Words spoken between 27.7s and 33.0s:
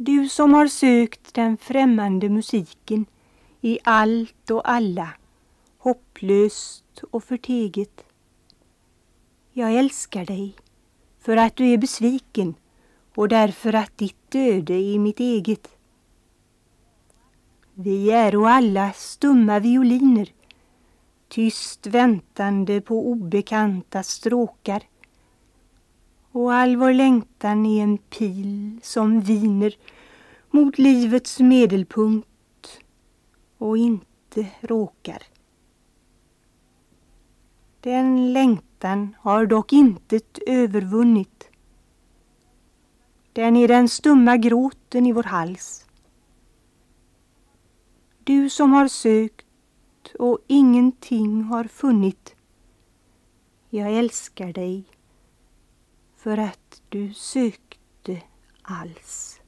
en pil som viner mot livets medelpunkt